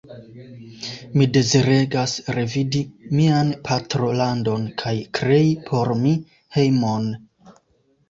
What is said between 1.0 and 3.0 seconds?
Mi deziregas revidi